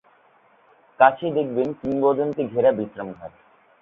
[0.99, 3.31] কাছেই দেখবেন কিংবদন্তি ঘেরা বিশ্রামঘাট।